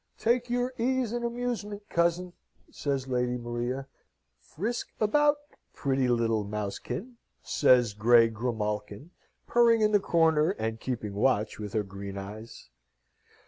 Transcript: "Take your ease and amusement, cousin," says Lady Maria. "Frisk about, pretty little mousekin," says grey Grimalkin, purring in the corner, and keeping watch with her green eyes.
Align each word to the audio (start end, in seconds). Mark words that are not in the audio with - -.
"Take 0.17 0.49
your 0.49 0.73
ease 0.79 1.11
and 1.13 1.23
amusement, 1.23 1.83
cousin," 1.87 2.33
says 2.71 3.07
Lady 3.07 3.37
Maria. 3.37 3.85
"Frisk 4.39 4.87
about, 4.99 5.37
pretty 5.75 6.07
little 6.07 6.43
mousekin," 6.43 7.17
says 7.43 7.93
grey 7.93 8.27
Grimalkin, 8.27 9.11
purring 9.45 9.81
in 9.81 9.91
the 9.91 9.99
corner, 9.99 10.49
and 10.57 10.79
keeping 10.79 11.13
watch 11.13 11.59
with 11.59 11.73
her 11.73 11.83
green 11.83 12.17
eyes. 12.17 12.71